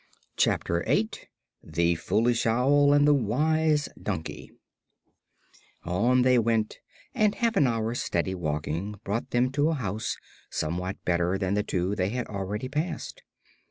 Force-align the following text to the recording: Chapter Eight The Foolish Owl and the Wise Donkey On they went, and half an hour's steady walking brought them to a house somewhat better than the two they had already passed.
Chapter 0.35 0.83
Eight 0.87 1.27
The 1.63 1.93
Foolish 1.93 2.47
Owl 2.47 2.91
and 2.91 3.07
the 3.07 3.13
Wise 3.13 3.87
Donkey 4.01 4.51
On 5.83 6.23
they 6.23 6.39
went, 6.39 6.79
and 7.13 7.35
half 7.35 7.55
an 7.55 7.67
hour's 7.67 8.01
steady 8.01 8.33
walking 8.33 8.99
brought 9.03 9.29
them 9.29 9.51
to 9.51 9.69
a 9.69 9.75
house 9.75 10.17
somewhat 10.49 11.05
better 11.05 11.37
than 11.37 11.53
the 11.53 11.61
two 11.61 11.93
they 11.93 12.09
had 12.09 12.25
already 12.29 12.67
passed. 12.67 13.21